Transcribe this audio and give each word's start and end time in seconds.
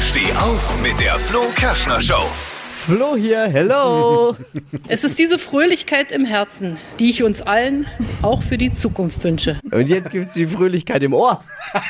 Steh 0.00 0.32
auf 0.36 0.82
mit 0.82 0.98
der 1.00 1.14
Flo 1.16 1.42
Kerschner 1.54 2.00
Show. 2.00 2.26
Flo 2.74 3.14
hier, 3.14 3.42
hello. 3.42 4.34
Es 4.88 5.04
ist 5.04 5.18
diese 5.18 5.38
Fröhlichkeit 5.38 6.10
im 6.10 6.24
Herzen, 6.24 6.78
die 6.98 7.10
ich 7.10 7.22
uns 7.22 7.42
allen 7.42 7.86
auch 8.22 8.42
für 8.42 8.56
die 8.56 8.72
Zukunft 8.72 9.22
wünsche. 9.22 9.60
Und 9.70 9.88
jetzt 9.88 10.10
gibt's 10.10 10.34
die 10.34 10.46
Fröhlichkeit 10.46 11.02
im 11.02 11.12
Ohr, 11.12 11.44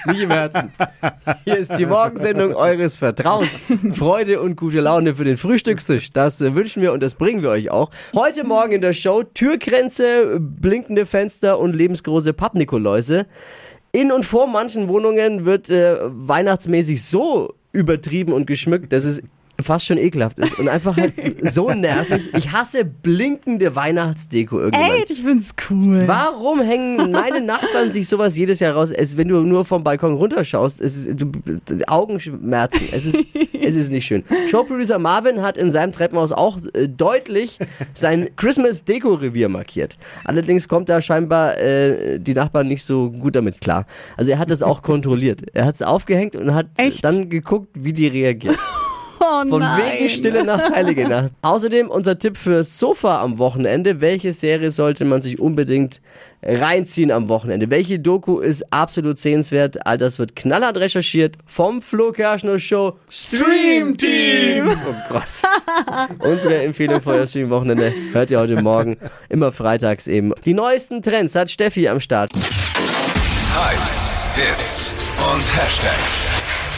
nicht 0.06 0.20
im 0.20 0.30
Herzen. 0.30 0.72
Hier 1.44 1.56
ist 1.56 1.78
die 1.78 1.86
Morgensendung 1.86 2.54
eures 2.54 2.98
Vertrauens. 2.98 3.62
Freude 3.92 4.40
und 4.40 4.56
gute 4.56 4.80
Laune 4.80 5.14
für 5.14 5.24
den 5.24 5.36
Frühstückstisch. 5.36 6.12
Das 6.12 6.40
wünschen 6.40 6.82
wir 6.82 6.92
und 6.92 7.02
das 7.02 7.14
bringen 7.14 7.42
wir 7.42 7.50
euch 7.50 7.70
auch. 7.70 7.90
Heute 8.14 8.44
Morgen 8.44 8.72
in 8.72 8.80
der 8.80 8.92
Show 8.92 9.22
Türgrenze, 9.22 10.38
blinkende 10.40 11.06
Fenster 11.06 11.58
und 11.58 11.74
lebensgroße 11.74 12.32
Pappnikoläuse. 12.32 13.26
In 13.92 14.12
und 14.12 14.24
vor 14.24 14.46
manchen 14.46 14.88
Wohnungen 14.88 15.44
wird 15.44 15.68
äh, 15.68 15.96
weihnachtsmäßig 16.00 17.04
so 17.04 17.54
übertrieben 17.72 18.32
und 18.32 18.46
geschmückt, 18.46 18.92
dass 18.92 19.04
es 19.04 19.22
fast 19.62 19.86
schon 19.86 19.98
ekelhaft 19.98 20.38
ist 20.38 20.58
und 20.58 20.68
einfach 20.68 20.96
halt 20.96 21.14
so 21.50 21.70
nervig. 21.70 22.22
Ich 22.34 22.52
hasse 22.52 22.84
blinkende 22.84 23.74
Weihnachtsdeko 23.76 24.60
irgendwann. 24.60 24.90
Ey, 24.90 25.04
ich 25.08 25.22
find's 25.22 25.50
cool. 25.70 26.04
Warum 26.06 26.60
hängen 26.60 27.10
meine 27.10 27.40
Nachbarn 27.40 27.90
sich 27.90 28.08
sowas 28.08 28.36
jedes 28.36 28.60
Jahr 28.60 28.74
raus? 28.74 28.90
Es, 28.90 29.16
wenn 29.16 29.28
du 29.28 29.40
nur 29.42 29.64
vom 29.64 29.84
Balkon 29.84 30.14
runterschaust, 30.14 30.80
es 30.80 31.06
ist, 31.06 31.20
du, 31.20 31.30
Augenschmerzen. 31.86 32.88
Es 32.92 33.06
ist, 33.06 33.16
es 33.62 33.76
ist 33.76 33.90
nicht 33.90 34.06
schön. 34.06 34.24
Showproducer 34.50 34.98
Marvin 34.98 35.42
hat 35.42 35.56
in 35.56 35.70
seinem 35.70 35.92
Treppenhaus 35.92 36.32
auch 36.32 36.58
äh, 36.74 36.88
deutlich 36.88 37.58
sein 37.94 38.30
Christmas-Deko-Revier 38.36 39.48
markiert. 39.48 39.96
Allerdings 40.24 40.68
kommt 40.68 40.88
da 40.88 41.00
scheinbar 41.00 41.58
äh, 41.58 42.18
die 42.18 42.34
Nachbarn 42.34 42.68
nicht 42.68 42.84
so 42.84 43.10
gut 43.10 43.36
damit 43.36 43.60
klar. 43.60 43.86
Also 44.16 44.30
er 44.30 44.38
hat 44.38 44.50
das 44.50 44.62
auch 44.62 44.82
kontrolliert. 44.82 45.42
Er 45.52 45.64
hat 45.64 45.74
es 45.74 45.82
aufgehängt 45.82 46.36
und 46.36 46.54
hat 46.54 46.66
Echt? 46.76 47.04
dann 47.04 47.28
geguckt, 47.28 47.68
wie 47.74 47.92
die 47.92 48.06
reagieren. 48.06 48.56
Oh 49.22 49.44
Von 49.48 49.60
nein. 49.60 49.82
wegen 49.98 50.08
Stille 50.08 50.44
Nacht, 50.44 50.72
Heilige 50.74 51.06
Nacht. 51.06 51.32
Außerdem 51.42 51.88
unser 51.90 52.18
Tipp 52.18 52.38
fürs 52.38 52.78
Sofa 52.78 53.20
am 53.22 53.38
Wochenende. 53.38 54.00
Welche 54.00 54.32
Serie 54.32 54.70
sollte 54.70 55.04
man 55.04 55.20
sich 55.20 55.38
unbedingt 55.38 56.00
reinziehen 56.42 57.10
am 57.10 57.28
Wochenende? 57.28 57.68
Welche 57.68 57.98
Doku 57.98 58.38
ist 58.40 58.64
absolut 58.72 59.18
sehenswert? 59.18 59.86
All 59.86 59.98
das 59.98 60.18
wird 60.18 60.34
knallhart 60.36 60.78
recherchiert 60.78 61.36
vom 61.44 61.82
Flo 61.82 62.12
Kerschner 62.12 62.58
Show 62.58 62.96
Stream 63.10 63.96
Team. 63.98 64.70
Oh 64.88 64.94
Gott. 65.12 65.24
Unsere 66.20 66.62
Empfehlung 66.62 67.02
für 67.02 67.12
das 67.18 67.30
Stream-Wochenende 67.30 67.92
hört 68.12 68.30
ihr 68.30 68.38
heute 68.40 68.60
Morgen. 68.62 68.96
Immer 69.28 69.52
freitags 69.52 70.06
eben. 70.06 70.32
Die 70.44 70.54
neuesten 70.54 71.02
Trends 71.02 71.34
hat 71.34 71.50
Steffi 71.50 71.88
am 71.88 72.00
Start. 72.00 72.30
Hypes, 72.34 74.08
Hits 74.36 74.94
und 75.18 75.42
Hashtags. 75.56 76.49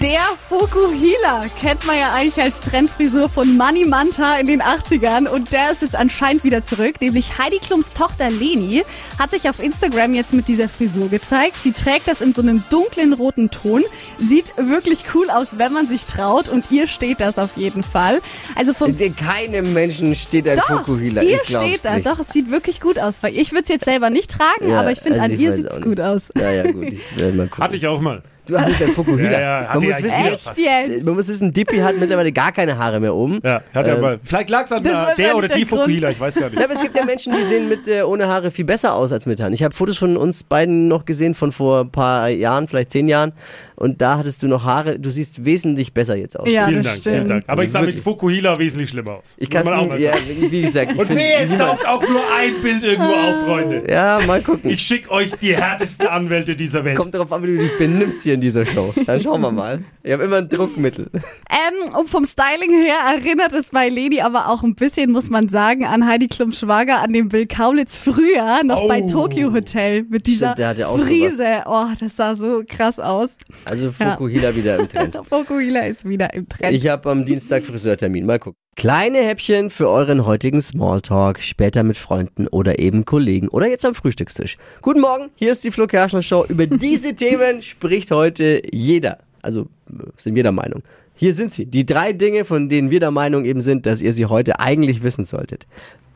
Der 0.00 0.20
Fokuhila 0.48 1.46
kennt 1.60 1.84
man 1.84 1.98
ja 1.98 2.12
eigentlich 2.12 2.40
als 2.44 2.60
Trendfrisur 2.60 3.28
von 3.28 3.56
Money 3.56 3.84
Manta 3.84 4.36
in 4.38 4.46
den 4.46 4.62
80ern 4.62 5.26
und 5.26 5.52
der 5.52 5.72
ist 5.72 5.82
jetzt 5.82 5.96
anscheinend 5.96 6.44
wieder 6.44 6.62
zurück. 6.62 7.00
Nämlich 7.00 7.38
Heidi 7.38 7.58
Klums 7.58 7.92
Tochter 7.92 8.30
Leni 8.30 8.84
hat 9.18 9.32
sich 9.32 9.48
auf 9.48 9.58
Instagram 9.60 10.14
jetzt 10.14 10.32
mit 10.32 10.46
dieser 10.46 10.68
Frisur 10.68 11.08
gezeigt. 11.08 11.56
Sie 11.60 11.72
trägt 11.72 12.06
das 12.06 12.20
in 12.20 12.34
so 12.34 12.42
einem 12.42 12.62
dunklen 12.70 13.14
roten 13.14 13.50
Ton. 13.50 13.82
Sieht 14.18 14.56
wirklich 14.56 15.06
cool 15.14 15.28
aus, 15.28 15.58
wenn 15.58 15.72
man 15.72 15.88
sich 15.88 16.04
traut 16.04 16.48
und 16.48 16.70
ihr 16.70 16.86
steht 16.86 17.20
das 17.20 17.36
auf 17.36 17.56
jeden 17.56 17.82
Fall. 17.82 18.20
Also 18.54 18.74
vom 18.74 18.92
Keinem 19.16 19.72
Menschen 19.72 20.14
steht 20.14 20.48
ein 20.48 20.58
Doch, 20.58 20.84
Fukuhila. 20.84 21.22
ihr 21.22 21.40
steht 21.44 21.84
da. 21.84 21.94
nicht. 21.96 22.06
Doch, 22.06 22.20
es 22.20 22.28
sieht 22.28 22.48
wirklich 22.48 22.80
gut 22.80 23.00
aus. 23.00 23.16
Weil 23.22 23.36
Ich 23.36 23.50
würde 23.50 23.64
es 23.64 23.70
jetzt 23.70 23.86
selber 23.86 24.08
nicht 24.10 24.30
tragen, 24.30 24.68
Ja, 24.70 24.80
aber 24.80 24.92
ich 24.92 25.00
finde, 25.00 25.20
also 25.20 25.34
an 25.34 25.40
ihr 25.40 25.56
sieht 25.56 25.66
es 25.66 25.80
gut 25.80 25.98
aus. 25.98 26.22
Ja, 26.38 26.50
ja, 26.52 26.70
gut. 26.70 26.92
Ich 26.92 27.00
mal 27.34 27.48
gucken. 27.48 27.64
Hatte 27.64 27.76
ich 27.76 27.86
auch 27.88 28.00
mal. 28.00 28.22
Du 28.46 28.58
hattest 28.58 28.82
ein 28.82 28.88
Fukuhila. 28.88 29.32
Ja, 29.32 29.40
ja, 29.40 29.70
man, 29.74 29.84
muss 29.84 29.98
ja 29.98 30.04
wissen, 30.04 30.24
jetzt? 30.56 31.04
man 31.04 31.14
muss 31.14 31.28
wissen, 31.28 31.52
Dippy 31.52 31.78
hat 31.78 31.96
mittlerweile 31.98 32.30
gar 32.30 32.52
keine 32.52 32.76
Haare 32.76 33.00
mehr 33.00 33.14
oben. 33.14 33.40
Ja, 33.42 33.62
hat 33.72 33.86
er 33.86 33.94
Ähm, 33.96 34.00
mal. 34.00 34.20
Vielleicht 34.22 34.50
lag 34.50 34.64
es 34.64 34.72
an 34.72 34.84
war 34.84 35.14
der 35.14 35.36
oder 35.36 35.48
der 35.48 35.56
die. 35.56 35.64
Fukuhila, 35.64 36.10
ich 36.10 36.20
weiß 36.20 36.34
gar 36.34 36.50
nicht. 36.50 36.58
Ja, 36.58 36.64
aber 36.64 36.74
es 36.74 36.82
gibt 36.82 36.96
ja 36.96 37.04
Menschen, 37.04 37.34
die 37.36 37.42
sehen 37.42 37.68
mit 37.68 37.88
äh, 37.88 38.02
ohne 38.02 38.28
Haare 38.28 38.50
viel 38.50 38.64
besser 38.64 38.94
aus 38.94 39.12
als 39.12 39.24
mit 39.26 39.40
Haaren. 39.40 39.52
Ich 39.54 39.62
habe 39.62 39.74
Fotos 39.74 39.96
von 39.96 40.16
uns 40.16 40.42
beiden 40.42 40.88
noch 40.88 41.04
gesehen 41.04 41.34
von 41.34 41.52
vor 41.52 41.80
ein 41.82 41.90
paar 41.90 42.28
Jahren, 42.28 42.68
vielleicht 42.68 42.92
zehn 42.92 43.08
Jahren. 43.08 43.32
Und 43.76 44.00
da 44.00 44.18
hattest 44.18 44.42
du 44.42 44.46
noch 44.46 44.64
Haare. 44.64 44.98
Du 45.00 45.10
siehst 45.10 45.44
wesentlich 45.44 45.92
besser 45.92 46.14
jetzt 46.14 46.38
aus. 46.38 46.48
Ja, 46.48 46.66
vielen 46.66 46.82
das 46.82 46.86
Dank, 46.86 47.00
stimmt. 47.00 47.16
vielen 47.16 47.28
Dank. 47.28 47.44
Aber 47.48 47.64
ich 47.64 47.72
sah 47.72 47.80
mit. 47.80 47.98
Fukuhila 47.98 48.58
wesentlich 48.58 48.90
schlimmer 48.90 49.14
aus. 49.14 49.34
Ich 49.36 49.50
kann 49.50 49.64
es 49.64 49.70
mal 49.70 50.00
ja, 50.00 50.12
sagen. 50.12 50.24
wie 50.50 50.62
gesagt. 50.62 50.96
Und 50.96 51.10
nee, 51.10 51.32
es 51.40 51.56
taucht 51.56 51.86
auch 51.86 52.02
nur 52.02 52.20
ein 52.38 52.60
Bild 52.62 52.84
irgendwo 52.84 53.12
auf, 53.12 53.44
Freunde. 53.44 53.82
ja, 53.90 54.20
mal 54.26 54.40
gucken. 54.42 54.70
Ich 54.70 54.82
schicke 54.82 55.10
euch 55.10 55.30
die 55.40 55.56
härtesten 55.56 56.06
Anwälte 56.06 56.54
dieser 56.54 56.84
Welt. 56.84 56.96
Kommt 56.96 57.14
darauf 57.14 57.32
an, 57.32 57.42
wie 57.42 57.46
du 57.48 57.58
dich 57.58 57.76
benimmst 57.78 58.22
hier 58.22 58.33
in 58.34 58.40
dieser 58.40 58.66
Show. 58.66 58.92
Dann 59.06 59.20
schauen 59.20 59.40
wir 59.40 59.50
mal. 59.50 59.82
Ich 60.02 60.12
habe 60.12 60.24
immer 60.24 60.36
ein 60.38 60.48
Druckmittel. 60.48 61.08
Ähm, 61.14 61.94
und 61.98 62.08
vom 62.08 62.24
Styling 62.26 62.70
her 62.70 62.96
erinnert 63.16 63.52
es 63.54 63.70
bei 63.70 63.88
Lady 63.88 64.20
aber 64.20 64.48
auch 64.50 64.62
ein 64.62 64.74
bisschen, 64.74 65.10
muss 65.12 65.30
man 65.30 65.48
sagen, 65.48 65.84
an 65.86 66.06
Heidi 66.06 66.26
Klums 66.28 66.58
Schwager, 66.58 67.02
an 67.02 67.12
dem 67.12 67.28
Bill 67.28 67.46
Kaulitz 67.46 67.96
früher, 67.96 68.62
noch 68.64 68.82
Oh. 68.82 68.88
bei 68.88 69.00
Tokyo 69.02 69.52
Hotel 69.52 70.02
mit 70.04 70.26
dieser 70.26 70.48
Stimmt, 70.48 70.58
der 70.58 70.68
hat 70.68 70.78
ja 70.78 70.88
auch 70.88 70.98
Frise. 70.98 71.62
Oh, 71.66 71.86
das 71.98 72.16
sah 72.16 72.34
so 72.34 72.62
krass 72.68 73.00
aus. 73.00 73.36
Also 73.64 73.90
Fukuhila 73.92 74.54
wieder 74.54 74.78
im 74.78 74.88
Trend. 74.88 75.18
Fokuhila 75.28 75.86
ist 75.86 76.06
wieder 76.06 76.34
im 76.34 76.48
Trend. 76.48 76.74
Ich 76.74 76.86
habe 76.88 77.10
am 77.10 77.24
Dienstag 77.24 77.62
Friseurtermin. 77.64 78.26
Mal 78.26 78.38
gucken. 78.38 78.58
Kleine 78.76 79.18
Häppchen 79.18 79.70
für 79.70 79.88
euren 79.88 80.26
heutigen 80.26 80.60
Smalltalk. 80.60 81.40
Später 81.40 81.84
mit 81.84 81.96
Freunden 81.96 82.48
oder 82.48 82.78
eben 82.80 83.04
Kollegen 83.04 83.48
oder 83.48 83.68
jetzt 83.68 83.86
am 83.86 83.94
Frühstückstisch. 83.94 84.56
Guten 84.82 85.00
Morgen, 85.00 85.30
hier 85.36 85.52
ist 85.52 85.62
die 85.62 85.70
Flo 85.70 85.86
Kerschner 85.86 86.22
Show. 86.22 86.44
Über 86.48 86.66
diese 86.66 87.14
Themen 87.16 87.62
spricht 87.62 88.10
heute 88.10 88.62
jeder. 88.72 89.18
Also 89.42 89.68
sind 90.16 90.34
wir 90.34 90.42
der 90.42 90.52
Meinung. 90.52 90.82
Hier 91.14 91.32
sind 91.32 91.52
sie. 91.52 91.66
Die 91.66 91.86
drei 91.86 92.12
Dinge, 92.12 92.44
von 92.44 92.68
denen 92.68 92.90
wir 92.90 92.98
der 92.98 93.12
Meinung 93.12 93.44
eben 93.44 93.60
sind, 93.60 93.86
dass 93.86 94.02
ihr 94.02 94.12
sie 94.12 94.26
heute 94.26 94.58
eigentlich 94.58 95.04
wissen 95.04 95.22
solltet. 95.22 95.66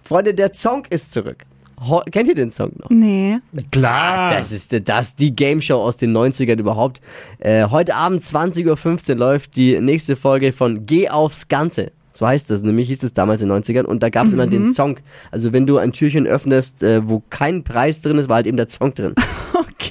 Freunde, 0.02 0.34
der 0.34 0.52
Song 0.54 0.82
ist 0.90 1.12
zurück. 1.12 1.44
Ho 1.88 2.02
Kennt 2.10 2.28
ihr 2.28 2.34
den 2.34 2.50
Song 2.50 2.72
noch? 2.82 2.90
nee. 2.90 3.38
Klar. 3.70 4.32
Das 4.32 4.50
ist 4.50 4.74
das, 4.88 5.14
die 5.14 5.36
Game 5.36 5.62
Show 5.62 5.76
aus 5.80 5.96
den 5.96 6.16
90ern 6.16 6.58
überhaupt. 6.58 7.00
Äh, 7.38 7.66
heute 7.68 7.94
Abend 7.94 8.24
20.15 8.24 9.10
Uhr 9.10 9.16
läuft 9.16 9.54
die 9.54 9.80
nächste 9.80 10.16
Folge 10.16 10.50
von 10.52 10.86
Geh 10.86 11.08
aufs 11.08 11.46
Ganze. 11.46 11.92
So 12.18 12.26
heißt 12.26 12.50
das, 12.50 12.62
nämlich 12.62 12.88
hieß 12.88 13.04
es 13.04 13.12
damals 13.12 13.42
in 13.42 13.48
den 13.48 13.62
90ern 13.62 13.84
und 13.84 14.02
da 14.02 14.08
gab 14.08 14.26
es 14.26 14.32
immer 14.32 14.48
den 14.48 14.72
Song. 14.72 14.98
Also 15.30 15.52
wenn 15.52 15.66
du 15.66 15.78
ein 15.78 15.92
Türchen 15.92 16.26
öffnest, 16.26 16.82
äh, 16.82 17.08
wo 17.08 17.22
kein 17.30 17.62
Preis 17.62 18.02
drin 18.02 18.18
ist, 18.18 18.28
war 18.28 18.34
halt 18.36 18.48
eben 18.48 18.56
der 18.56 18.68
Song 18.68 18.92
drin. 18.92 19.14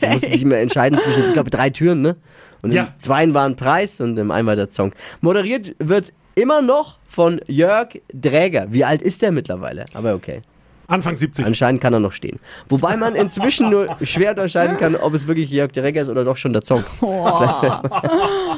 Du 0.01 0.07
musst 0.09 0.25
Okay. 0.25 0.33
dich 0.33 0.41
immer 0.43 0.57
entscheiden 0.57 0.99
zwischen, 0.99 1.23
ich 1.23 1.31
glaube, 1.33 1.49
drei 1.49 1.69
Türen, 1.69 2.01
ne? 2.01 2.17
Und 2.61 2.73
Ja. 2.73 2.83
im 2.83 2.99
zweiten 2.99 3.33
war 3.33 3.45
ein 3.45 3.55
Preis 3.55 4.01
und 4.01 4.17
im 4.17 4.29
einen 4.31 4.45
war 4.45 4.57
der 4.57 4.69
Song. 4.71 4.91
Moderiert 5.21 5.73
wird 5.79 6.11
immer 6.35 6.61
noch 6.61 6.97
von 7.07 7.39
Jörg 7.47 8.01
Dräger. 8.13 8.67
Wie 8.71 8.83
alt 8.83 9.01
ist 9.01 9.21
der 9.21 9.31
mittlerweile? 9.31 9.85
Aber 9.93 10.13
okay. 10.13 10.41
Anfang 10.89 11.17
70. 11.17 11.45
Anscheinend 11.45 11.81
kann 11.81 11.93
er 11.93 11.99
noch 11.99 12.13
stehen. 12.13 12.39
Wobei 12.69 12.95
man 12.95 13.15
inzwischen 13.15 13.69
nur 13.69 13.87
schwer 14.03 14.31
unterscheiden 14.31 14.77
kann, 14.77 14.95
ob 14.95 15.13
es 15.13 15.27
wirklich 15.27 15.49
Jörg 15.49 15.71
Dräger 15.71 16.01
ist 16.01 16.09
oder 16.09 16.23
doch 16.25 16.37
schon 16.37 16.53
der 16.53 16.63
Song. 16.65 16.83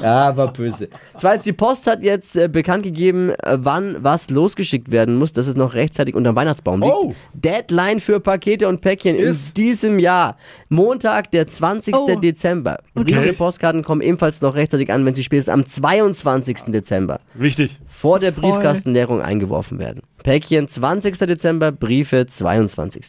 ja, 0.01 0.35
war 0.35 0.53
böse. 0.53 0.89
Zweitens, 1.17 1.43
die 1.43 1.53
Post 1.53 1.87
hat 1.87 2.03
jetzt 2.03 2.35
äh, 2.35 2.47
bekannt 2.47 2.83
gegeben, 2.83 3.31
äh, 3.31 3.57
wann 3.59 4.03
was 4.03 4.29
losgeschickt 4.29 4.91
werden 4.91 5.15
muss, 5.17 5.33
dass 5.33 5.47
es 5.47 5.55
noch 5.55 5.73
rechtzeitig 5.73 6.15
unterm 6.15 6.35
Weihnachtsbaum 6.35 6.81
liegt. 6.81 6.93
Oh. 6.93 7.15
Deadline 7.33 7.99
für 7.99 8.19
Pakete 8.19 8.67
und 8.67 8.81
Päckchen 8.81 9.15
Ist? 9.15 9.49
in 9.49 9.53
diesem 9.55 9.99
Jahr. 9.99 10.37
Montag, 10.69 11.31
der 11.31 11.47
20. 11.47 11.95
Oh. 11.95 12.15
Dezember. 12.15 12.79
Briefe, 12.93 13.33
Postkarten 13.33 13.83
kommen 13.83 14.01
ebenfalls 14.01 14.41
noch 14.41 14.55
rechtzeitig 14.55 14.91
an, 14.91 15.05
wenn 15.05 15.15
sie 15.15 15.23
spätestens 15.23 15.53
am 15.53 15.65
22. 15.65 16.65
Dezember 16.67 17.19
Wichtig. 17.33 17.79
vor 17.87 18.19
der 18.19 18.33
Voll. 18.33 18.51
Briefkastenleerung 18.51 19.21
eingeworfen 19.21 19.79
werden. 19.79 20.03
Päckchen 20.23 20.67
20. 20.67 21.17
Dezember, 21.19 21.71
Briefe 21.71 22.25
22. 22.25 23.05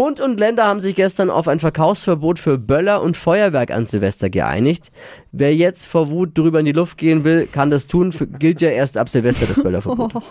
Bund 0.00 0.18
und 0.18 0.40
Länder 0.40 0.64
haben 0.64 0.80
sich 0.80 0.96
gestern 0.96 1.28
auf 1.28 1.46
ein 1.46 1.60
Verkaufsverbot 1.60 2.38
für 2.38 2.56
Böller 2.56 3.02
und 3.02 3.18
Feuerwerk 3.18 3.70
an 3.70 3.84
Silvester 3.84 4.30
geeinigt. 4.30 4.90
Wer 5.30 5.54
jetzt 5.54 5.86
vor 5.86 6.08
Wut 6.08 6.38
drüber 6.38 6.60
in 6.60 6.64
die 6.64 6.72
Luft 6.72 6.96
gehen 6.96 7.22
will, 7.22 7.46
kann 7.46 7.70
das 7.70 7.86
tun. 7.86 8.10
Gilt 8.38 8.62
ja 8.62 8.70
erst 8.70 8.96
ab 8.96 9.10
Silvester 9.10 9.44
das 9.44 9.62
Böllerverbot. 9.62 10.14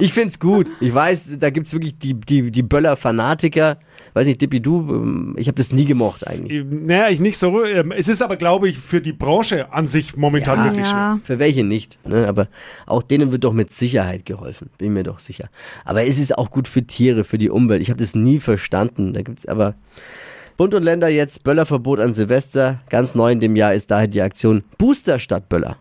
ich 0.00 0.12
find's 0.12 0.38
gut. 0.38 0.70
Ich 0.80 0.92
weiß, 0.94 1.38
da 1.38 1.50
gibt's 1.50 1.72
wirklich 1.72 1.98
die, 1.98 2.14
die, 2.14 2.50
die 2.50 2.62
Böller-Fanatiker. 2.62 3.78
Weiß 4.14 4.26
nicht, 4.26 4.40
Dippi, 4.40 4.60
du, 4.60 4.80
ähm, 4.88 5.34
ich 5.38 5.48
habe 5.48 5.56
das 5.56 5.72
nie 5.72 5.84
gemocht 5.84 6.26
eigentlich. 6.26 6.64
Naja, 6.68 7.08
ich 7.10 7.20
nicht 7.20 7.38
so. 7.38 7.64
ähm, 7.64 7.92
Es 7.92 8.08
ist 8.08 8.22
aber, 8.22 8.36
glaube 8.36 8.68
ich, 8.68 8.78
für 8.78 9.00
die 9.00 9.12
Branche 9.12 9.72
an 9.72 9.86
sich 9.86 10.16
momentan 10.16 10.64
wirklich 10.64 10.86
schwer. 10.86 10.96
Ja. 10.96 11.20
Für 11.22 11.38
welche 11.38 11.64
nicht, 11.64 11.98
ne? 12.06 12.26
aber 12.28 12.48
auch 12.86 13.02
denen 13.02 13.32
wird 13.32 13.44
doch 13.44 13.52
mit 13.52 13.70
Sicherheit 13.72 14.24
geholfen, 14.26 14.70
bin 14.78 14.92
mir 14.92 15.02
doch 15.02 15.18
sicher. 15.18 15.48
Aber 15.84 16.04
es 16.04 16.18
ist 16.18 16.36
auch 16.36 16.50
gut 16.50 16.68
für 16.68 16.82
Tiere, 16.86 17.24
für 17.24 17.38
die 17.38 17.50
Umwelt. 17.50 17.82
Ich 17.82 17.90
habe 17.90 17.98
das 18.00 18.14
nie 18.14 18.38
verstanden. 18.38 19.12
Da 19.12 19.22
gibt's 19.22 19.46
aber 19.46 19.74
Bund 20.56 20.74
und 20.74 20.82
Länder 20.82 21.08
jetzt 21.08 21.44
Böllerverbot 21.44 21.98
an 21.98 22.12
Silvester. 22.12 22.80
Ganz 22.90 23.14
neu 23.14 23.32
in 23.32 23.40
dem 23.40 23.56
Jahr 23.56 23.72
ist 23.72 23.90
daher 23.90 24.06
die 24.06 24.20
Aktion 24.20 24.62
Booster 24.76 25.18
statt 25.18 25.48
Böller. 25.48 25.76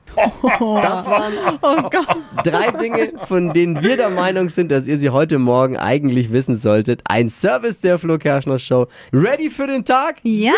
Das 0.81 1.05
waren 1.07 1.33
Oh 1.61 1.89
drei 2.43 2.71
Dinge, 2.71 3.13
von 3.27 3.53
denen 3.53 3.83
wir 3.83 3.97
der 3.97 4.09
Meinung 4.09 4.49
sind, 4.49 4.71
dass 4.71 4.87
ihr 4.87 4.97
sie 4.97 5.09
heute 5.09 5.39
Morgen 5.39 5.77
eigentlich 5.77 6.31
wissen 6.31 6.55
solltet. 6.55 7.01
Ein 7.05 7.29
Service 7.29 7.81
der 7.81 7.99
Flo 7.99 8.17
Kerschner 8.17 8.59
Show. 8.59 8.87
Ready 9.13 9.49
für 9.49 9.67
den 9.67 9.83
Tag? 9.85 10.17
Ja. 10.23 10.51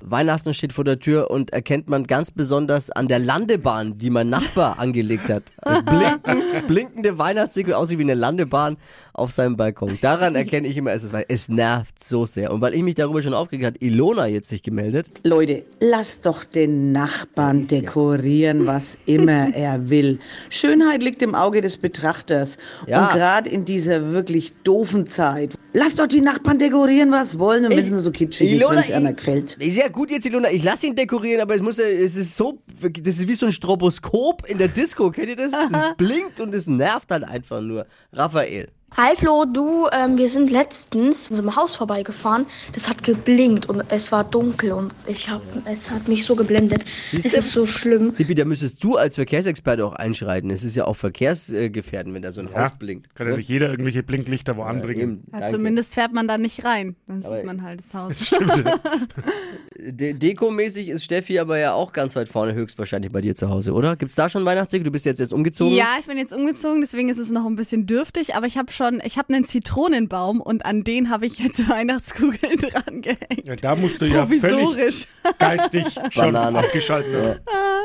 Weihnachten 0.00 0.54
steht 0.54 0.72
vor 0.72 0.84
der 0.84 0.98
Tür 0.98 1.30
und 1.30 1.52
erkennt 1.52 1.88
man 1.88 2.04
ganz 2.04 2.30
besonders 2.30 2.90
an 2.90 3.08
der 3.08 3.18
Landebahn, 3.18 3.98
die 3.98 4.10
mein 4.10 4.28
Nachbar 4.28 4.78
angelegt 4.78 5.28
hat. 5.28 5.44
Blinkend, 5.86 6.66
blinkende 6.66 7.18
Weihnachtsdeko, 7.18 7.72
aussieht 7.72 7.98
wie 7.98 8.02
eine 8.02 8.14
Landebahn 8.14 8.76
auf 9.12 9.30
seinem 9.30 9.56
Balkon. 9.56 9.98
Daran 10.00 10.34
erkenne 10.34 10.68
ich 10.68 10.76
immer, 10.76 10.92
es 10.92 11.04
ist, 11.04 11.12
weil 11.12 11.26
es 11.28 11.48
nervt 11.48 12.02
so 12.02 12.26
sehr. 12.26 12.52
Und 12.52 12.60
weil 12.60 12.74
ich 12.74 12.82
mich 12.82 12.94
darüber 13.02 13.22
schon 13.22 13.34
aufgeregt 13.34 13.66
hat, 13.66 13.82
Ilona 13.82 14.26
jetzt 14.26 14.48
sich 14.48 14.62
gemeldet. 14.62 15.06
Leute, 15.24 15.64
lasst 15.80 16.26
doch 16.26 16.44
den 16.44 16.92
Nachbarn 16.92 17.66
dekorieren, 17.68 18.66
was 18.66 18.98
immer 19.06 19.54
er 19.54 19.90
will. 19.90 20.18
Schönheit 20.50 21.02
liegt 21.02 21.22
im 21.22 21.34
Auge 21.34 21.60
des 21.60 21.78
Betrachters. 21.78 22.56
Ja. 22.86 23.06
Und 23.06 23.12
gerade 23.12 23.50
in 23.50 23.64
dieser 23.64 24.12
wirklich 24.12 24.52
doofen 24.64 25.06
Zeit. 25.06 25.54
Lasst 25.72 26.00
doch 26.00 26.06
die 26.06 26.20
Nachbarn 26.20 26.58
dekorieren, 26.58 27.10
was 27.10 27.38
wollen, 27.38 27.64
und 27.64 27.70
wenn 27.70 27.84
es 27.84 27.90
so 27.90 28.10
kitschig 28.10 28.52
ist, 28.52 28.68
wenn 28.68 28.78
es 28.78 28.90
einer 28.90 29.12
gefällt. 29.12 29.56
Sehr 29.60 29.90
gut 29.90 30.10
jetzt, 30.10 30.26
Ilona. 30.26 30.50
Ich 30.50 30.64
lasse 30.64 30.86
ihn 30.86 30.94
dekorieren, 30.96 31.40
aber 31.40 31.54
es 31.54 31.62
muss 31.62 31.78
es 31.78 32.16
ist 32.16 32.36
so, 32.36 32.58
das 32.80 33.18
ist 33.18 33.28
wie 33.28 33.34
so 33.34 33.46
ein 33.46 33.52
Stroboskop 33.52 34.48
in 34.48 34.58
der 34.58 34.68
Disco. 34.68 35.10
Kennt 35.10 35.28
ihr 35.28 35.36
das? 35.36 35.52
Das 35.52 35.70
blinkt 35.96 36.40
und 36.40 36.54
es 36.54 36.66
nervt 36.66 37.10
halt 37.10 37.24
einfach 37.24 37.60
nur. 37.60 37.86
Raphael. 38.12 38.68
Hi 38.94 39.16
Flo, 39.16 39.46
du, 39.46 39.88
ähm, 39.90 40.18
wir 40.18 40.28
sind 40.28 40.50
letztens 40.50 41.30
an 41.30 41.36
so 41.36 41.42
einem 41.42 41.56
Haus 41.56 41.76
vorbeigefahren. 41.76 42.46
Das 42.74 42.90
hat 42.90 43.02
geblinkt 43.02 43.66
und 43.66 43.82
es 43.88 44.12
war 44.12 44.22
dunkel 44.22 44.72
und 44.72 44.94
ich 45.06 45.30
hab, 45.30 45.40
es 45.64 45.90
hat 45.90 46.08
mich 46.08 46.26
so 46.26 46.36
geblendet. 46.36 46.84
Siehst 47.10 47.24
Es 47.26 47.32
du? 47.32 47.38
ist 47.38 47.52
so 47.52 47.66
schlimm. 47.66 48.14
Tippi, 48.14 48.34
da 48.34 48.44
müsstest 48.44 48.84
du 48.84 48.96
als 48.96 49.14
Verkehrsexperte 49.14 49.84
auch 49.86 49.94
einschreiten. 49.94 50.50
Es 50.50 50.62
ist 50.62 50.76
ja 50.76 50.84
auch 50.84 50.94
verkehrsgefährdend, 50.96 52.14
wenn 52.14 52.20
da 52.22 52.32
so 52.32 52.42
ein 52.42 52.54
Haus 52.54 52.72
blinkt. 52.78 53.14
Kann 53.14 53.28
ja 53.30 53.36
nicht 53.36 53.48
jeder 53.48 53.70
irgendwelche 53.70 54.02
Blinklichter 54.02 54.56
wo 54.58 54.62
anbringen. 54.62 55.24
Eben, 55.26 55.40
Ja, 55.40 55.48
zumindest 55.48 55.94
fährt 55.94 56.12
man 56.12 56.28
da 56.28 56.36
nicht 56.36 56.62
rein. 56.64 56.94
Dann 57.06 57.24
Aber- 57.24 57.36
sieht 57.36 57.46
man 57.46 57.62
halt 57.62 57.80
das 57.84 57.94
Haus. 57.94 58.14
De 59.78 60.12
Dekomäßig 60.12 60.88
ist 60.90 61.02
Steffi 61.02 61.38
aber 61.38 61.58
ja 61.58 61.72
auch 61.72 61.92
ganz 61.92 62.14
weit 62.14 62.28
vorne 62.28 62.52
höchstwahrscheinlich 62.54 63.10
bei 63.10 63.20
dir 63.22 63.34
zu 63.34 63.48
Hause, 63.48 63.72
oder? 63.72 63.96
Gibt's 63.96 64.14
da 64.14 64.28
schon 64.28 64.44
Weihnachtsdeko? 64.44 64.84
Du 64.84 64.90
bist 64.92 65.06
jetzt 65.06 65.18
erst 65.18 65.32
umgezogen? 65.32 65.74
Ja, 65.74 65.96
ich 65.98 66.06
bin 66.06 66.18
jetzt 66.18 66.32
umgezogen, 66.32 66.82
deswegen 66.82 67.08
ist 67.08 67.18
es 67.18 67.30
noch 67.30 67.46
ein 67.46 67.56
bisschen 67.56 67.86
dürftig, 67.86 68.34
aber 68.36 68.46
ich 68.46 68.58
habe 68.58 68.70
schon, 68.70 68.81
ich 69.04 69.18
habe 69.18 69.34
einen 69.34 69.46
Zitronenbaum 69.46 70.40
und 70.40 70.64
an 70.66 70.84
den 70.84 71.10
habe 71.10 71.26
ich 71.26 71.38
jetzt 71.38 71.68
Weihnachtskugeln 71.68 72.58
dran 72.58 73.02
gehängt. 73.02 73.44
Ja, 73.44 73.56
da 73.56 73.76
musst 73.76 74.00
du 74.00 74.06
ja 74.06 74.26
völlig 74.26 75.06
geistig 75.38 75.86
schon 76.10 76.32
Banane. 76.32 76.58
abgeschalten 76.58 77.14
haben. 77.14 77.40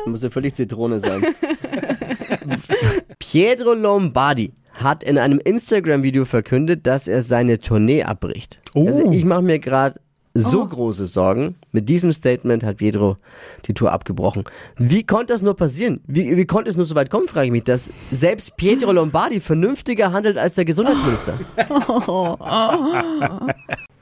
Muss 0.05 0.23
ja 0.23 0.29
völlig 0.29 0.55
Zitrone 0.55 0.99
sein. 0.99 1.25
Pietro 3.19 3.73
Lombardi 3.73 4.53
hat 4.73 5.03
in 5.03 5.17
einem 5.17 5.39
Instagram-Video 5.39 6.25
verkündet, 6.25 6.85
dass 6.85 7.07
er 7.07 7.21
seine 7.23 7.59
Tournee 7.59 8.03
abbricht. 8.03 8.59
Oh. 8.75 8.87
Also 8.87 9.11
ich 9.11 9.25
mache 9.25 9.41
mir 9.41 9.59
gerade 9.59 9.99
so 10.39 10.65
große 10.65 11.07
Sorgen. 11.07 11.55
Mit 11.71 11.89
diesem 11.89 12.13
Statement 12.13 12.63
hat 12.63 12.77
Pietro 12.77 13.17
die 13.65 13.73
Tour 13.73 13.91
abgebrochen. 13.91 14.43
Wie 14.77 15.03
konnte 15.03 15.33
das 15.33 15.41
nur 15.41 15.55
passieren? 15.55 16.01
Wie, 16.07 16.35
wie 16.37 16.45
konnte 16.45 16.69
es 16.69 16.77
nur 16.77 16.85
so 16.85 16.95
weit 16.95 17.09
kommen, 17.09 17.27
frage 17.27 17.47
ich 17.47 17.51
mich, 17.51 17.63
dass 17.63 17.89
selbst 18.11 18.55
Pietro 18.57 18.91
Lombardi 18.91 19.39
vernünftiger 19.39 20.11
handelt 20.11 20.37
als 20.37 20.55
der 20.55 20.65
Gesundheitsminister. 20.65 21.39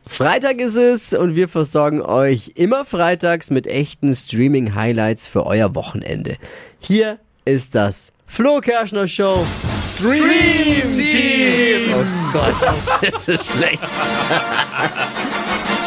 Freitag 0.07 0.59
ist 0.59 0.75
es 0.75 1.13
und 1.13 1.35
wir 1.35 1.47
versorgen 1.47 2.01
euch 2.01 2.51
immer 2.55 2.85
freitags 2.85 3.49
mit 3.49 3.65
echten 3.65 4.13
Streaming-Highlights 4.13 5.27
für 5.27 5.45
euer 5.45 5.73
Wochenende. 5.73 6.37
Hier 6.79 7.17
ist 7.43 7.73
das 7.75 8.11
Flo 8.27 8.59
Kerschner 8.59 9.07
Show 9.07 9.45
Stream 9.97 10.93
Team. 10.93 11.93
Oh 11.93 12.03
Gott, 12.33 12.75
das 13.01 13.27
ist 13.27 13.45
schlecht. 13.51 13.79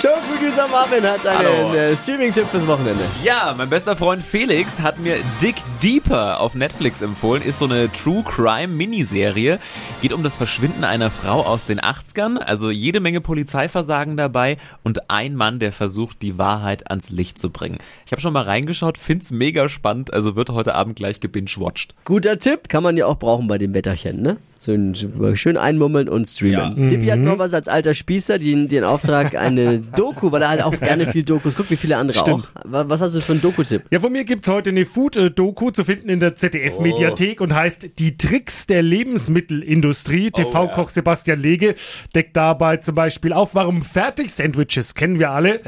Showproducer 0.01 0.69
Marvin 0.69 1.03
hat 1.03 1.27
einen 1.27 1.75
äh, 1.75 1.97
Streaming-Tipp 1.97 2.47
fürs 2.53 2.65
Wochenende. 2.69 3.03
Ja, 3.25 3.53
mein 3.59 3.69
bester 3.69 3.97
Freund 3.97 4.23
Felix 4.23 4.79
hat 4.79 5.01
mir 5.01 5.17
Dick 5.43 5.57
Deeper 5.83 6.39
auf 6.39 6.55
Netflix 6.55 7.03
empfohlen. 7.03 7.43
Ist 7.43 7.59
so 7.59 7.65
eine 7.65 7.91
True 7.91 8.23
Crime 8.23 8.69
Miniserie. 8.69 9.59
Geht 10.01 10.13
um 10.13 10.23
das 10.23 10.37
Verschwinden 10.37 10.85
einer 10.85 11.11
Frau 11.11 11.41
aus 11.41 11.65
den 11.65 11.81
80ern. 11.81 12.39
Also 12.39 12.71
jede 12.71 13.01
Menge 13.01 13.21
Polizeiversagen 13.21 14.17
dabei 14.17 14.59
und 14.85 15.11
ein 15.11 15.35
Mann, 15.35 15.59
der 15.59 15.73
versucht, 15.73 16.23
die 16.23 16.39
Wahrheit 16.39 16.89
ans 16.91 17.11
Licht 17.11 17.37
zu 17.37 17.51
bringen. 17.51 17.79
Ich 18.07 18.13
habe 18.13 18.23
schon 18.23 18.33
mal 18.33 18.45
reingeschaut, 18.45 18.99
find's 18.99 19.33
mega 19.33 19.69
spannend. 19.69 20.15
Also 20.15 20.37
wird 20.37 20.51
heute 20.51 20.77
Abend 20.77 20.95
gleich 20.95 21.19
gebingewatcht. 21.19 21.97
Guter 22.05 22.39
Tipp, 22.39 22.69
kann 22.69 22.85
man 22.85 22.97
ja 22.97 23.07
auch 23.07 23.19
brauchen 23.19 23.49
bei 23.49 23.59
dem 23.59 23.75
Wetterchen, 23.75 24.23
ne? 24.23 24.37
So 24.61 24.73
ein, 24.73 24.97
schön 25.37 25.57
einmummeln 25.57 26.09
und 26.09 26.27
streamen. 26.27 26.89
Tippi 26.89 27.07
hat 27.07 27.21
noch 27.21 27.39
was 27.39 27.55
als 27.55 27.69
alter 27.69 27.95
Spießer, 27.95 28.41
den, 28.41 28.69
den 28.69 28.83
Auftrag, 28.83 29.37
eine 29.37 29.85
Doku, 29.97 30.31
weil 30.33 30.43
er 30.43 30.49
halt 30.51 30.63
auch 30.63 30.79
gerne 30.79 31.07
viel 31.11 31.23
Dokus 31.23 31.57
guckt, 31.57 31.71
wie 31.71 31.77
viele 31.77 31.97
andere 31.97 32.19
Stimmt. 32.19 32.49
auch. 32.55 32.63
Wa- 32.65 32.85
Was 32.89 33.01
hast 33.01 33.15
du 33.15 33.21
für 33.21 33.33
einen 33.33 33.43
Doku-Tipp? 33.43 33.83
Ja, 33.91 34.01
von 34.01 34.13
mir 34.13 34.25
gibt's 34.25 34.49
heute 34.49 34.71
eine 34.71 34.85
Food-Doku 34.87 35.71
zu 35.71 35.85
finden 35.85 36.09
in 36.09 36.21
der 36.21 36.37
ZDF-Mediathek 36.37 37.41
und 37.41 37.55
heißt 37.55 37.89
Die 37.99 38.17
Tricks 38.17 38.67
der 38.67 38.83
Lebensmittelindustrie. 38.83 40.31
TV-Koch 40.31 40.91
Sebastian 40.91 41.41
Lege 41.41 41.75
deckt 42.15 42.37
dabei 42.37 42.77
zum 42.79 42.95
Beispiel 42.95 43.33
auf, 43.33 43.55
warum 43.55 43.83
Fertig-Sandwiches, 43.83 44.95
kennen 44.95 45.19
wir 45.19 45.31
alle, 45.31 45.61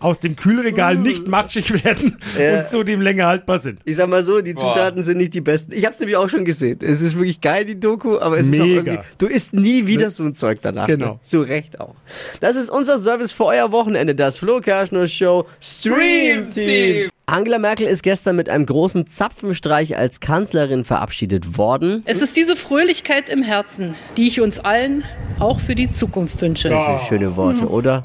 aus 0.00 0.20
dem 0.20 0.36
Kühlregal 0.36 0.96
nicht 0.96 1.26
matschig 1.28 1.84
werden 1.84 2.16
und 2.38 2.66
zudem 2.66 3.00
länger 3.00 3.26
haltbar 3.26 3.58
sind. 3.58 3.80
Ich 3.84 3.96
sag 3.96 4.08
mal 4.08 4.24
so, 4.24 4.40
die 4.40 4.54
Zutaten 4.54 5.02
sind 5.02 5.18
nicht 5.18 5.34
die 5.34 5.40
besten. 5.40 5.72
Ich 5.72 5.84
hab's 5.84 5.98
nämlich 6.00 6.16
auch 6.16 6.28
schon 6.28 6.44
gesehen. 6.44 6.78
Es 6.82 7.00
ist 7.00 7.16
wirklich 7.16 7.40
geil, 7.40 7.64
die 7.64 7.78
Doku, 7.78 8.18
aber 8.18 8.38
es 8.38 8.48
ist 8.48 8.60
auch 8.60 8.64
Mega. 8.66 8.92
irgendwie, 8.92 8.98
du 9.18 9.26
isst 9.26 9.54
nie 9.54 9.86
wieder 9.86 10.10
so 10.10 10.22
ein 10.24 10.34
Zeug 10.34 10.58
danach. 10.62 10.86
Genau. 10.86 11.12
Ne? 11.14 11.18
Zu 11.20 11.40
Recht 11.42 11.80
auch. 11.80 11.94
Das 12.40 12.56
ist 12.56 12.70
unser 12.70 12.98
Service 12.98 13.32
für 13.32 13.44
euer 13.46 13.67
Wochenende, 13.72 14.14
das 14.14 14.38
Flo 14.38 14.60
Kerschner 14.60 15.08
Show 15.08 15.46
Stream 15.60 16.50
Team. 16.50 17.10
Angela 17.26 17.58
Merkel 17.58 17.86
ist 17.86 18.02
gestern 18.02 18.36
mit 18.36 18.48
einem 18.48 18.64
großen 18.64 19.06
Zapfenstreich 19.06 19.96
als 19.96 20.20
Kanzlerin 20.20 20.84
verabschiedet 20.84 21.58
worden. 21.58 22.02
Es 22.06 22.22
ist 22.22 22.36
diese 22.36 22.56
Fröhlichkeit 22.56 23.28
im 23.28 23.42
Herzen, 23.42 23.94
die 24.16 24.28
ich 24.28 24.40
uns 24.40 24.60
allen 24.60 25.04
auch 25.38 25.60
für 25.60 25.74
die 25.74 25.90
Zukunft 25.90 26.40
wünsche. 26.40 26.70
Das 26.70 26.86
sind 26.86 27.00
schöne 27.02 27.36
Worte, 27.36 27.68
oder? 27.68 28.02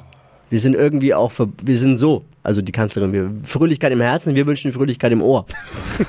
Wir 0.49 0.59
sind 0.59 0.75
irgendwie 0.75 1.13
auch, 1.13 1.31
ver 1.31 1.47
wir 1.63 1.77
sind 1.77 1.95
so. 1.95 2.25
Also 2.43 2.61
die 2.61 2.73
Kanzlerin, 2.73 3.13
wir, 3.13 3.31
Fröhlichkeit 3.43 3.93
im 3.93 4.01
Herzen, 4.01 4.35
wir 4.35 4.45
wünschen 4.45 4.73
Fröhlichkeit 4.73 5.13
im 5.13 5.21
Ohr. 5.21 5.45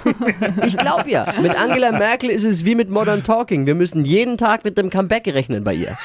ich 0.66 0.76
glaube 0.76 1.08
ja, 1.08 1.32
mit 1.40 1.56
Angela 1.56 1.92
Merkel 1.92 2.28
ist 2.28 2.42
es 2.42 2.64
wie 2.64 2.74
mit 2.74 2.90
Modern 2.90 3.22
Talking. 3.22 3.66
Wir 3.66 3.76
müssen 3.76 4.04
jeden 4.04 4.36
Tag 4.36 4.64
mit 4.64 4.76
dem 4.76 4.90
Comeback 4.90 5.28
rechnen 5.28 5.62
bei 5.62 5.74
ihr. 5.74 5.96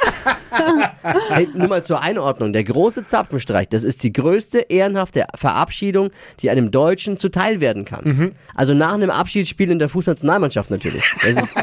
hey, 1.30 1.48
nur 1.54 1.68
mal 1.68 1.84
zur 1.84 2.02
Einordnung. 2.02 2.54
Der 2.54 2.64
große 2.64 3.04
Zapfenstreich, 3.04 3.70
das 3.70 3.84
ist 3.84 4.04
die 4.04 4.14
größte 4.14 4.60
ehrenhafte 4.60 5.26
Verabschiedung, 5.36 6.10
die 6.42 6.50
einem 6.50 6.72
Deutschen 6.72 7.18
zuteil 7.18 7.62
werden 7.62 7.86
kann. 7.86 8.34
Also 8.56 8.74
nach 8.74 8.94
einem 8.94 9.10
Abschiedsspiel 9.10 9.72
in 9.72 9.80
der 9.80 9.90
Fußnationalmannschaft 9.90 10.72
natürlich. 10.72 11.04
Das 11.22 11.36
ist, 11.36 11.56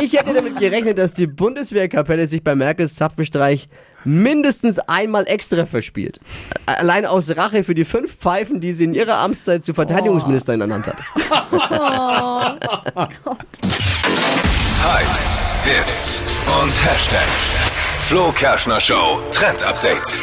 ich 0.00 0.12
hätte 0.14 0.34
damit 0.34 0.58
gerechnet, 0.58 0.98
dass 0.98 1.14
die 1.14 1.26
Bundeswehrkapelle 1.26 2.26
sich 2.26 2.42
bei 2.42 2.54
Merkels 2.54 2.94
Zapfenstreich 2.94 3.68
mindestens 4.04 4.78
einmal 4.78 5.24
extra 5.28 5.66
verspielt. 5.66 6.20
Allein 6.66 7.06
aus 7.06 7.36
Rache 7.36 7.64
für 7.64 7.74
die 7.74 7.84
fünf 7.84 8.16
Pfeifen, 8.16 8.60
die 8.60 8.72
sie 8.72 8.84
in 8.84 8.94
ihrer 8.94 9.18
Amtszeit 9.18 9.64
zu 9.64 9.74
Verteidigungsministerin 9.74 10.60
ernannt 10.60 10.86
hat. 10.86 10.96
Hypes, 14.82 15.38
Hits 15.64 16.31
und 16.46 16.84
Hashtags. 16.84 17.56
Flo 18.06 18.32
Kerschner 18.32 18.80
Show 18.80 19.22
Trend 19.30 19.62
Update. 19.62 20.20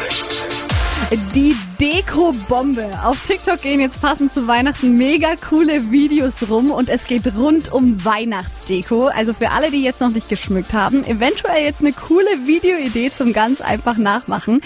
Die 1.33 1.55
Deko-Bombe. 1.79 2.89
Auf 3.05 3.23
TikTok 3.23 3.61
gehen 3.61 3.79
jetzt 3.79 4.01
passend 4.01 4.33
zu 4.33 4.47
Weihnachten 4.47 4.97
mega 4.97 5.35
coole 5.37 5.91
Videos 5.91 6.49
rum 6.49 6.71
und 6.71 6.89
es 6.89 7.05
geht 7.05 7.33
rund 7.37 7.71
um 7.71 8.03
Weihnachtsdeko. 8.03 9.07
Also 9.07 9.33
für 9.33 9.51
alle, 9.51 9.71
die 9.71 9.81
jetzt 9.81 10.01
noch 10.01 10.09
nicht 10.09 10.27
geschmückt 10.27 10.73
haben, 10.73 11.05
eventuell 11.05 11.63
jetzt 11.63 11.79
eine 11.79 11.93
coole 11.93 12.45
Videoidee 12.45 13.13
zum 13.15 13.31
ganz 13.31 13.61
einfach 13.61 13.95
nachmachen. 13.95 14.59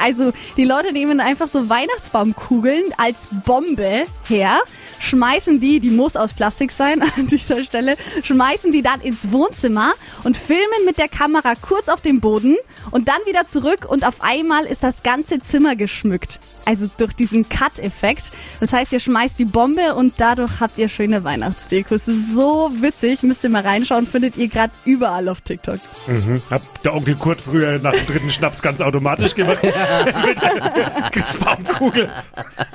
Also 0.00 0.32
die 0.56 0.64
Leute 0.64 0.92
nehmen 0.92 1.18
einfach 1.18 1.48
so 1.48 1.68
Weihnachtsbaumkugeln 1.68 2.84
als 2.96 3.26
Bombe 3.44 4.04
her 4.28 4.60
schmeißen 5.00 5.60
die, 5.60 5.80
die 5.80 5.90
muss 5.90 6.14
aus 6.14 6.34
Plastik 6.34 6.70
sein 6.70 7.02
an 7.16 7.26
dieser 7.26 7.64
Stelle, 7.64 7.96
schmeißen 8.22 8.70
die 8.70 8.82
dann 8.82 9.00
ins 9.00 9.32
Wohnzimmer 9.32 9.94
und 10.22 10.36
filmen 10.36 10.84
mit 10.84 10.98
der 10.98 11.08
Kamera 11.08 11.54
kurz 11.60 11.88
auf 11.88 12.00
dem 12.00 12.20
Boden 12.20 12.56
und 12.90 13.08
dann 13.08 13.18
wieder 13.26 13.48
zurück 13.48 13.86
und 13.88 14.06
auf 14.06 14.20
einmal 14.20 14.66
ist 14.66 14.82
das 14.82 15.02
ganze 15.02 15.40
Zimmer 15.40 15.74
geschmückt. 15.74 16.38
Also 16.64 16.88
durch 16.98 17.12
diesen 17.14 17.48
Cut-Effekt. 17.48 18.32
Das 18.60 18.72
heißt, 18.72 18.92
ihr 18.92 19.00
schmeißt 19.00 19.38
die 19.38 19.44
Bombe 19.44 19.94
und 19.94 20.14
dadurch 20.18 20.60
habt 20.60 20.78
ihr 20.78 20.88
schöne 20.88 21.24
Weihnachtsdeko. 21.24 21.94
Es 21.94 22.08
ist 22.08 22.34
so 22.34 22.70
witzig. 22.80 23.22
Müsst 23.22 23.44
ihr 23.44 23.50
mal 23.50 23.62
reinschauen. 23.62 24.06
Findet 24.06 24.36
ihr 24.36 24.48
gerade 24.48 24.72
überall 24.84 25.28
auf 25.28 25.40
TikTok. 25.40 25.78
Mhm. 26.06 26.42
Hab 26.50 26.82
der 26.82 26.94
Onkel 26.94 27.16
Kurt 27.16 27.40
früher 27.40 27.78
nach 27.78 27.92
dem 27.92 28.06
dritten 28.06 28.30
Schnaps 28.30 28.62
ganz 28.62 28.80
automatisch 28.80 29.34
gemacht. 29.34 29.62
Mit 29.62 29.74
der 29.74 31.10
Christbaumkugel 31.10 32.10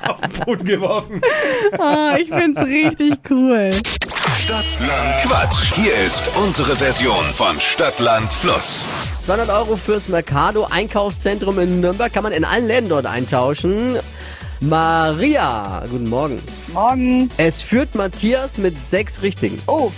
auf 0.08 0.22
den 0.22 0.32
Boden 0.46 0.65
geworfen. 0.65 1.22
Ah, 1.77 2.15
ich 2.20 2.30
find's 2.30 2.62
richtig 2.62 3.20
cool. 3.30 3.70
Stadtland 4.45 5.15
Quatsch. 5.23 5.73
Hier 5.73 5.95
ist 6.05 6.29
unsere 6.37 6.75
Version 6.75 7.25
von 7.33 7.59
Stadtland 7.59 8.31
Fluss. 8.31 8.83
200 9.23 9.49
Euro 9.49 9.75
fürs 9.75 10.07
Mercado 10.07 10.67
Einkaufszentrum 10.69 11.57
in 11.57 11.81
Nürnberg 11.81 12.13
kann 12.13 12.21
man 12.21 12.31
in 12.31 12.45
allen 12.45 12.67
Läden 12.67 12.87
dort 12.87 13.07
eintauschen. 13.07 13.97
Maria, 14.59 15.83
guten 15.89 16.07
Morgen. 16.11 16.39
Morgen. 16.73 17.31
Es 17.37 17.63
führt 17.63 17.95
Matthias 17.95 18.59
mit 18.59 18.75
sechs 18.87 19.23
Richtigen, 19.23 19.59
Oh, 19.65 19.91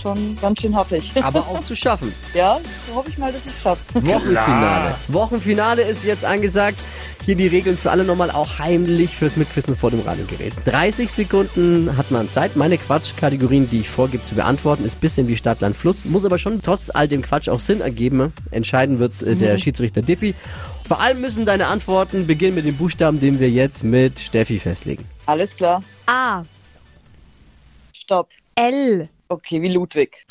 schon 0.00 0.38
ganz 0.40 0.60
schön 0.60 0.74
happig. 0.74 1.12
aber 1.22 1.40
auch 1.48 1.62
zu 1.62 1.76
schaffen. 1.76 2.12
ja, 2.34 2.58
so 2.88 2.94
hoffe 2.94 3.10
ich 3.10 3.18
mal, 3.18 3.32
dass 3.32 3.44
ich 3.44 3.52
es 3.52 3.62
schaffe. 3.62 3.80
Wochenfinale. 3.94 4.94
Wochenfinale 5.08 5.82
ist 5.82 6.04
jetzt 6.04 6.24
angesagt. 6.24 6.78
Hier 7.26 7.34
die 7.34 7.46
Regeln 7.46 7.76
für 7.76 7.90
alle 7.90 8.04
nochmal 8.04 8.30
auch 8.30 8.58
heimlich 8.58 9.14
fürs 9.14 9.36
Mitquissen 9.36 9.76
vor 9.76 9.90
dem 9.90 10.00
Radiogerät. 10.00 10.54
30 10.64 11.12
Sekunden 11.12 11.96
hat 11.98 12.10
man 12.10 12.30
Zeit. 12.30 12.56
Meine 12.56 12.78
Quatschkategorien, 12.78 13.68
die 13.68 13.80
ich 13.80 13.90
vorgebe 13.90 14.24
zu 14.24 14.34
beantworten, 14.34 14.86
ist 14.86 15.00
bisschen 15.00 15.28
wie 15.28 15.36
Stadt, 15.36 15.60
Land, 15.60 15.76
Fluss. 15.76 16.06
Muss 16.06 16.24
aber 16.24 16.38
schon 16.38 16.62
trotz 16.62 16.88
all 16.88 17.08
dem 17.08 17.20
Quatsch 17.20 17.50
auch 17.50 17.60
Sinn 17.60 17.82
ergeben. 17.82 18.32
Entscheiden 18.50 18.98
wird's 19.00 19.20
äh, 19.20 19.36
der 19.36 19.58
Schiedsrichter 19.58 20.00
Dippi. 20.00 20.34
Vor 20.88 21.00
allem 21.02 21.20
müssen 21.20 21.44
deine 21.44 21.66
Antworten 21.66 22.26
beginnen 22.26 22.54
mit 22.54 22.64
dem 22.64 22.76
Buchstaben, 22.76 23.20
den 23.20 23.38
wir 23.38 23.50
jetzt 23.50 23.84
mit 23.84 24.18
Steffi 24.18 24.58
festlegen. 24.58 25.04
Alles 25.26 25.54
klar. 25.54 25.82
A. 26.06 26.42
Stopp. 27.92 28.30
L. 28.56 29.08
Okay, 29.32 29.62
wie 29.62 29.68
Ludwig. 29.68 30.26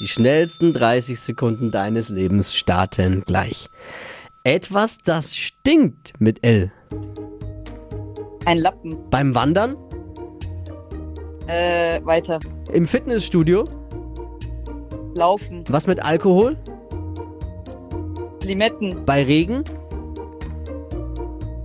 Die 0.00 0.08
schnellsten 0.08 0.72
30 0.72 1.20
Sekunden 1.20 1.70
deines 1.70 2.08
Lebens 2.08 2.56
starten 2.56 3.22
gleich. 3.26 3.68
Etwas, 4.44 4.96
das 5.04 5.36
stinkt 5.36 6.14
mit 6.18 6.42
L. 6.42 6.72
Ein 8.46 8.56
Lappen. 8.56 8.96
Beim 9.10 9.34
Wandern, 9.34 9.76
Äh, 11.48 12.00
weiter. 12.04 12.38
im 12.72 12.86
Fitnessstudio, 12.86 13.64
Laufen. 15.14 15.64
was 15.68 15.86
mit 15.86 16.02
Alkohol, 16.02 16.56
Limetten. 18.42 19.04
bei 19.04 19.22
Regen, 19.22 19.64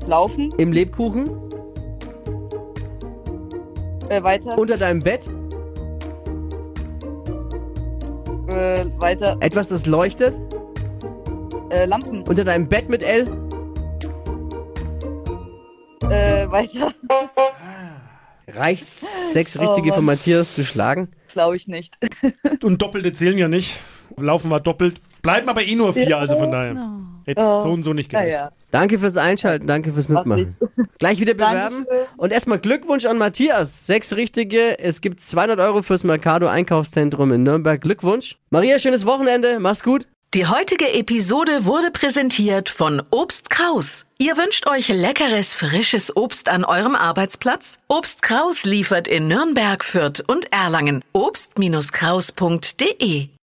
Laufen. 0.07 0.53
im 0.57 0.73
Lebkuchen, 0.73 1.29
Äh, 4.09 4.21
weiter. 4.23 4.57
unter 4.57 4.75
deinem 4.77 4.99
Bett, 4.99 5.29
Äh, 8.53 8.85
weiter. 8.99 9.37
etwas, 9.39 9.67
das 9.69 9.85
leuchtet, 9.85 10.39
Äh, 11.69 11.85
Lampen. 11.85 12.23
unter 12.27 12.43
deinem 12.43 12.67
Bett 12.69 12.89
mit 12.89 13.03
L, 13.03 13.23
Äh, 16.09 16.49
weiter. 16.51 16.93
reicht's, 18.47 18.99
sechs 19.31 19.57
richtige 19.59 19.89
Mann. 19.89 19.97
für 19.99 20.01
Matthias 20.01 20.53
zu 20.53 20.63
schlagen. 20.63 21.09
Glaube 21.31 21.55
ich 21.55 21.67
nicht. 21.67 21.97
Und 22.63 22.81
Doppelte 22.81 23.13
zählen 23.13 23.37
ja 23.37 23.47
nicht. 23.47 23.79
Laufen 24.17 24.49
wir 24.49 24.59
doppelt. 24.59 25.01
Bleiben 25.23 25.49
aber 25.49 25.63
eh 25.63 25.73
nur 25.73 25.93
vier, 25.93 26.17
also 26.17 26.37
von 26.37 26.51
daher. 26.51 26.75
Hätte 27.25 27.41
so 27.41 27.69
und 27.69 27.83
so 27.83 27.93
nicht 27.93 28.09
gereicht. 28.09 28.33
Naja. 28.33 28.51
Danke 28.71 28.99
fürs 28.99 29.15
Einschalten, 29.15 29.65
danke 29.65 29.93
fürs 29.93 30.09
Mitmachen. 30.09 30.57
Gleich 30.99 31.21
wieder 31.21 31.33
bewerben. 31.33 31.85
Dankeschön. 31.87 32.07
Und 32.17 32.33
erstmal 32.33 32.59
Glückwunsch 32.59 33.05
an 33.05 33.17
Matthias. 33.17 33.85
Sechs 33.85 34.11
richtige. 34.13 34.77
Es 34.79 34.99
gibt 34.99 35.21
200 35.21 35.61
Euro 35.61 35.81
fürs 35.81 36.03
Mercado 36.03 36.47
Einkaufszentrum 36.47 37.31
in 37.31 37.43
Nürnberg. 37.43 37.79
Glückwunsch. 37.79 38.35
Maria, 38.49 38.79
schönes 38.79 39.05
Wochenende. 39.05 39.59
Mach's 39.61 39.83
gut. 39.83 40.05
Die 40.33 40.47
heutige 40.47 40.91
Episode 40.93 41.63
wurde 41.63 41.91
präsentiert 41.91 42.67
von 42.67 43.01
Obst 43.11 43.49
Kraus. 43.49 44.05
Ihr 44.17 44.35
wünscht 44.35 44.67
euch 44.67 44.89
leckeres, 44.89 45.53
frisches 45.53 46.17
Obst 46.17 46.49
an 46.49 46.65
eurem 46.65 46.95
Arbeitsplatz? 46.95 47.79
Obst 47.87 48.23
Kraus 48.23 48.65
liefert 48.65 49.07
in 49.07 49.29
Nürnberg, 49.29 49.85
Fürth 49.85 50.21
und 50.25 50.51
Erlangen. 50.51 51.01
Obst-Kraus.de 51.13 53.29